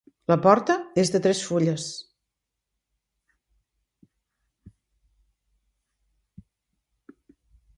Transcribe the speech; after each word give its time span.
La 0.31 0.35
porta 0.43 0.75
és 1.01 1.11
de 1.15 1.19
tres 1.25 1.41
fulles. 1.49 1.85